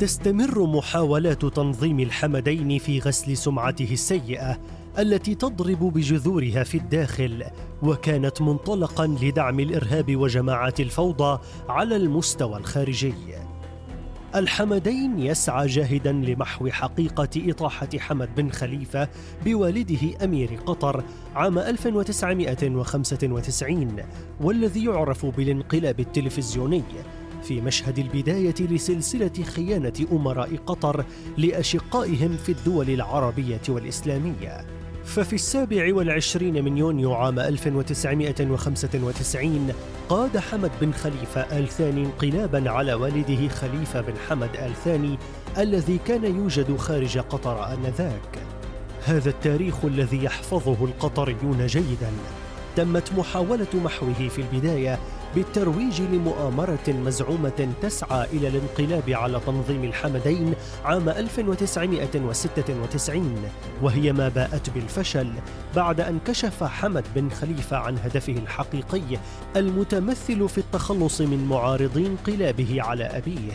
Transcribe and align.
تستمر 0.00 0.66
محاولات 0.66 1.44
تنظيم 1.44 2.00
الحمدين 2.00 2.78
في 2.78 2.98
غسل 2.98 3.36
سمعته 3.36 3.92
السيئة 3.92 4.58
التي 4.98 5.34
تضرب 5.34 5.78
بجذورها 5.78 6.64
في 6.64 6.78
الداخل 6.78 7.44
وكانت 7.82 8.42
منطلقا 8.42 9.06
لدعم 9.06 9.60
الإرهاب 9.60 10.16
وجماعات 10.16 10.80
الفوضى 10.80 11.38
على 11.68 11.96
المستوى 11.96 12.56
الخارجي. 12.56 13.14
الحمدين 14.34 15.18
يسعى 15.18 15.66
جاهدا 15.66 16.12
لمحو 16.12 16.68
حقيقة 16.68 17.28
إطاحة 17.36 17.88
حمد 17.98 18.34
بن 18.34 18.50
خليفة 18.50 19.08
بوالده 19.44 20.24
أمير 20.24 20.58
قطر 20.66 21.04
عام 21.34 21.58
1995 21.58 23.96
والذي 24.40 24.84
يعرف 24.84 25.26
بالانقلاب 25.26 26.00
التلفزيوني. 26.00 26.84
في 27.42 27.60
مشهد 27.60 27.98
البداية 27.98 28.54
لسلسلة 28.60 29.44
خيانة 29.44 29.92
أمراء 30.12 30.56
قطر 30.66 31.04
لأشقائهم 31.36 32.36
في 32.36 32.52
الدول 32.52 32.90
العربية 32.90 33.60
والإسلامية. 33.68 34.66
ففي 35.04 35.32
السابع 35.32 35.94
والعشرين 35.94 36.64
من 36.64 36.78
يونيو 36.78 37.14
عام 37.14 37.38
1995 37.38 39.72
قاد 40.08 40.38
حمد 40.38 40.70
بن 40.80 40.92
خليفة 40.92 41.40
آل 41.40 41.68
ثاني 41.68 42.04
انقلابا 42.04 42.70
على 42.70 42.94
والده 42.94 43.48
خليفة 43.48 44.00
بن 44.00 44.14
حمد 44.28 44.56
آل 44.56 44.74
ثاني 44.84 45.18
الذي 45.58 45.98
كان 46.06 46.24
يوجد 46.24 46.76
خارج 46.76 47.18
قطر 47.18 47.72
آنذاك. 47.72 48.38
هذا 49.04 49.30
التاريخ 49.30 49.84
الذي 49.84 50.24
يحفظه 50.24 50.84
القطريون 50.84 51.66
جيدا. 51.66 52.10
تمت 52.76 53.12
محاولة 53.18 53.66
محوه 53.74 54.28
في 54.28 54.38
البداية 54.38 54.98
بالترويج 55.34 56.02
لمؤامرة 56.02 56.88
مزعومة 56.88 57.72
تسعى 57.82 58.26
إلى 58.32 58.48
الانقلاب 58.48 59.10
على 59.10 59.40
تنظيم 59.46 59.84
الحمدين 59.84 60.54
عام 60.84 61.08
1996 61.08 63.50
وهي 63.82 64.12
ما 64.12 64.28
باءت 64.28 64.70
بالفشل 64.70 65.32
بعد 65.76 66.00
أن 66.00 66.18
كشف 66.26 66.64
حمد 66.64 67.04
بن 67.14 67.30
خليفة 67.30 67.76
عن 67.76 67.98
هدفه 67.98 68.32
الحقيقي 68.32 69.18
المتمثل 69.56 70.48
في 70.48 70.58
التخلص 70.58 71.20
من 71.20 71.44
معارضي 71.44 72.06
انقلابه 72.06 72.82
على 72.82 73.04
أبيه. 73.04 73.52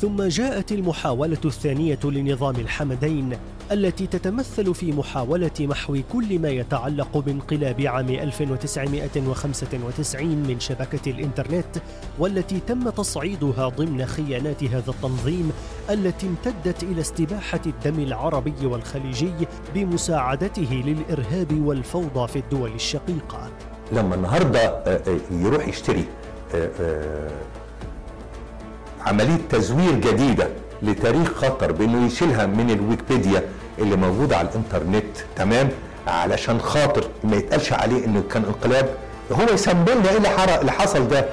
ثم 0.00 0.22
جاءت 0.22 0.72
المحاولة 0.72 1.38
الثانية 1.44 1.98
لنظام 2.04 2.56
الحمدين 2.56 3.36
التي 3.72 4.06
تتمثل 4.06 4.74
في 4.74 4.92
محاولة 4.92 5.50
محو 5.60 5.98
كل 6.12 6.38
ما 6.38 6.48
يتعلق 6.48 7.18
بانقلاب 7.18 7.80
عام 7.80 8.08
1995 8.08 10.26
من 10.26 10.60
شبكة 10.60 11.10
الإنترنت 11.10 11.78
والتي 12.18 12.60
تم 12.66 12.90
تصعيدها 12.90 13.68
ضمن 13.68 14.06
خيانات 14.06 14.64
هذا 14.64 14.90
التنظيم 14.90 15.52
التي 15.90 16.26
امتدت 16.26 16.82
إلى 16.82 17.00
استباحة 17.00 17.60
الدم 17.66 18.02
العربي 18.02 18.66
والخليجي 18.66 19.32
بمساعدته 19.74 20.82
للإرهاب 20.86 21.66
والفوضى 21.66 22.28
في 22.28 22.38
الدول 22.38 22.74
الشقيقة. 22.74 23.50
لما 23.92 24.14
النهارده 24.14 24.60
آه، 24.60 25.00
آه، 25.08 25.18
يروح 25.30 25.68
يشتري 25.68 26.04
آه، 26.54 27.30
عملية 29.06 29.38
تزوير 29.48 29.94
جديدة 29.94 30.48
لتاريخ 30.82 31.44
قطر 31.44 31.72
بأنه 31.72 32.06
يشيلها 32.06 32.46
من 32.46 32.70
الويكيبيديا 32.70 33.48
اللي 33.78 33.96
موجودة 33.96 34.36
على 34.36 34.48
الإنترنت 34.48 35.16
تمام؟ 35.36 35.68
علشان 36.06 36.60
خاطر 36.60 37.04
ما 37.24 37.36
يتقالش 37.36 37.72
عليه 37.72 38.04
إنه 38.06 38.22
كان 38.30 38.44
انقلاب 38.44 38.96
هو 39.32 39.42
يسمى 39.52 39.92
لنا 39.94 40.10
إيه 40.10 40.60
اللي 40.60 40.72
حصل 40.72 41.08
ده؟ 41.08 41.28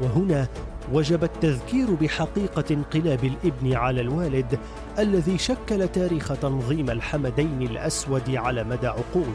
وهنا 0.00 0.48
وجب 0.92 1.24
التذكير 1.24 1.90
بحقيقة 1.90 2.64
انقلاب 2.70 3.24
الابن 3.24 3.74
على 3.74 4.00
الوالد 4.00 4.58
الذي 4.98 5.38
شكل 5.38 5.88
تاريخ 5.88 6.32
تنظيم 6.42 6.90
الحمدين 6.90 7.62
الأسود 7.62 8.36
على 8.36 8.64
مدى 8.64 8.86
عقود 8.86 9.34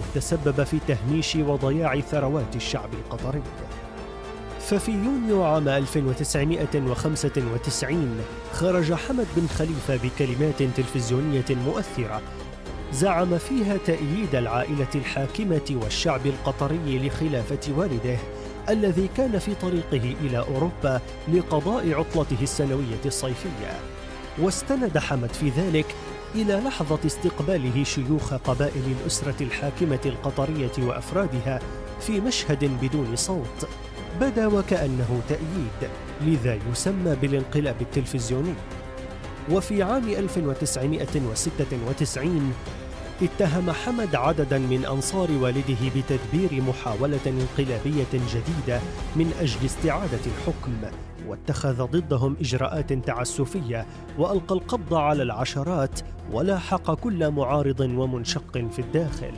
وتسبب 0.00 0.64
في 0.64 0.78
تهميش 0.88 1.36
وضياع 1.36 2.00
ثروات 2.00 2.56
الشعب 2.56 2.88
القطري. 2.94 3.42
ففي 4.64 4.90
يونيو 4.90 5.42
عام 5.42 5.68
1995 5.68 8.20
خرج 8.52 8.92
حمد 8.92 9.26
بن 9.36 9.46
خليفة 9.46 9.96
بكلمات 9.96 10.62
تلفزيونية 10.62 11.44
مؤثرة. 11.50 12.22
زعم 12.92 13.38
فيها 13.38 13.76
تأييد 13.76 14.34
العائلة 14.34 14.88
الحاكمة 14.94 15.80
والشعب 15.82 16.26
القطري 16.26 17.06
لخلافة 17.06 17.72
والده 17.76 18.18
الذي 18.68 19.08
كان 19.16 19.38
في 19.38 19.54
طريقه 19.54 20.14
إلى 20.20 20.38
أوروبا 20.38 21.00
لقضاء 21.28 21.94
عطلته 21.94 22.42
السنوية 22.42 23.00
الصيفية. 23.06 23.80
واستند 24.38 24.98
حمد 24.98 25.32
في 25.32 25.48
ذلك 25.48 25.86
إلى 26.34 26.54
لحظة 26.54 26.98
استقباله 27.06 27.84
شيوخ 27.84 28.34
قبائل 28.34 28.94
الأسرة 29.00 29.36
الحاكمة 29.40 30.00
القطرية 30.06 30.72
وأفرادها 30.78 31.60
في 32.00 32.20
مشهد 32.20 32.70
بدون 32.82 33.16
صوت. 33.16 33.68
بدا 34.20 34.46
وكأنه 34.46 35.20
تأييد 35.28 35.90
لذا 36.20 36.58
يسمى 36.72 37.16
بالانقلاب 37.22 37.76
التلفزيوني. 37.80 38.54
وفي 39.50 39.82
عام 39.82 40.08
1996 40.08 42.52
اتهم 43.22 43.70
حمد 43.70 44.14
عددا 44.14 44.58
من 44.58 44.84
أنصار 44.84 45.32
والده 45.32 45.76
بتدبير 45.96 46.62
محاولة 46.62 47.20
انقلابية 47.26 48.12
جديدة 48.12 48.80
من 49.16 49.32
أجل 49.40 49.64
استعادة 49.64 50.18
الحكم 50.26 50.72
واتخذ 51.26 51.84
ضدهم 51.84 52.36
إجراءات 52.40 52.92
تعسفية 52.92 53.86
وألقى 54.18 54.54
القبض 54.54 54.94
على 54.94 55.22
العشرات 55.22 56.00
ولاحق 56.32 56.94
كل 56.94 57.30
معارض 57.30 57.80
ومنشق 57.80 58.52
في 58.52 58.78
الداخل. 58.78 59.34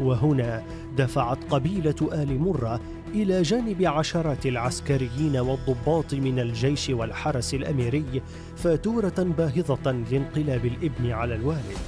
وهنا 0.00 0.62
دفعت 0.96 1.38
قبيلة 1.50 1.94
آل 2.12 2.38
مرة 2.40 2.80
إلى 3.14 3.42
جانب 3.42 3.82
عشرات 3.84 4.46
العسكريين 4.46 5.36
والضباط 5.36 6.14
من 6.14 6.38
الجيش 6.38 6.90
والحرس 6.90 7.54
الأميري 7.54 8.22
فاتورة 8.56 9.12
باهظة 9.38 9.92
لانقلاب 10.10 10.64
الإبن 10.64 11.10
على 11.12 11.34
الوالد. 11.34 11.78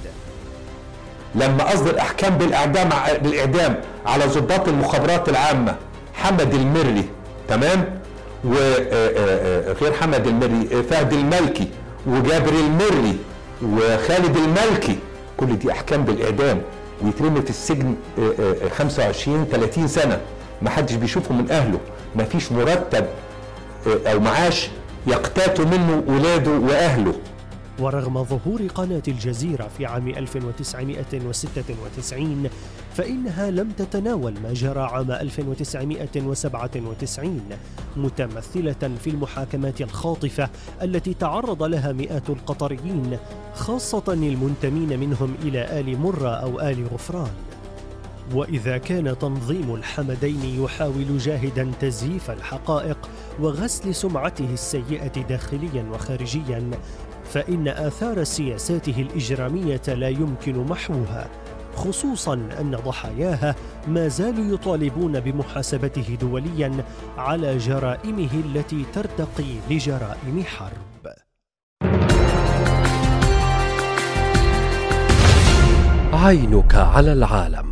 لما 1.35 1.73
أصدر 1.73 1.99
احكام 1.99 2.37
بالإعدام 2.37 2.89
بالإعدام 3.23 3.75
على 4.05 4.25
ضباط 4.25 4.67
المخابرات 4.67 5.29
العامة 5.29 5.75
حمد 6.13 6.53
المري 6.53 7.05
تمام؟ 7.47 7.99
وغير 8.43 9.93
حمد 10.01 10.27
المري 10.27 10.67
آه، 10.77 10.81
فهد 10.81 11.13
الملكي 11.13 11.67
وجابر 12.07 12.53
المري 12.53 13.17
وخالد 13.63 14.37
الملكي. 14.37 14.97
كل 15.37 15.57
دي 15.59 15.71
أحكام 15.71 16.03
بالإعدام. 16.03 16.61
ويترمي 17.03 17.41
في 17.41 17.49
السجن 17.49 17.95
آه، 18.19 18.33
آه، 18.65 18.69
25 18.69 19.45
30 19.51 19.87
سنة. 19.87 20.21
ما 20.61 20.69
حدش 20.69 20.93
بيشوفه 20.95 21.33
من 21.33 21.51
أهله. 21.51 21.79
ما 22.15 22.23
فيش 22.23 22.51
مرتب 22.51 23.05
آه، 23.87 24.11
أو 24.11 24.19
معاش 24.19 24.69
يقتاتوا 25.07 25.65
منه 25.65 26.03
ولاده 26.07 26.51
وأهله. 26.51 27.13
ورغم 27.81 28.23
ظهور 28.23 28.67
قناة 28.67 29.03
الجزيرة 29.07 29.67
في 29.77 29.85
عام 29.85 30.07
1996 30.07 32.49
فإنها 32.93 33.51
لم 33.51 33.71
تتناول 33.71 34.33
ما 34.43 34.53
جرى 34.53 34.79
عام 34.79 35.11
1997 35.11 37.41
متمثلة 37.97 38.91
في 39.03 39.09
المحاكمات 39.09 39.81
الخاطفة 39.81 40.49
التي 40.81 41.13
تعرض 41.13 41.63
لها 41.63 41.91
مئات 41.91 42.29
القطريين 42.29 43.17
خاصة 43.53 44.03
المنتمين 44.07 44.99
منهم 44.99 45.35
إلى 45.43 45.79
آل 45.79 45.97
مرة 45.97 46.29
أو 46.29 46.59
آل 46.59 46.87
غفران. 46.93 47.31
وإذا 48.33 48.77
كان 48.77 49.17
تنظيم 49.17 49.75
الحمدين 49.75 50.63
يحاول 50.63 51.17
جاهدا 51.17 51.71
تزييف 51.79 52.31
الحقائق 52.31 53.09
وغسل 53.39 53.95
سمعته 53.95 54.53
السيئة 54.53 55.21
داخليا 55.21 55.85
وخارجيا 55.93 56.71
فإن 57.33 57.67
آثار 57.67 58.23
سياساته 58.23 59.01
الإجرامية 59.01 59.81
لا 59.87 60.09
يمكن 60.09 60.57
محوها 60.57 61.29
خصوصا 61.75 62.33
أن 62.33 62.75
ضحاياها 62.85 63.55
ما 63.87 64.07
زالوا 64.07 64.53
يطالبون 64.53 65.19
بمحاسبته 65.19 66.17
دوليا 66.21 66.83
على 67.17 67.57
جرائمه 67.57 68.29
التي 68.45 68.85
ترتقي 68.93 69.53
لجرائم 69.69 70.43
حرب. 70.43 71.13
عينك 76.13 76.75
على 76.75 77.13
العالم. 77.13 77.70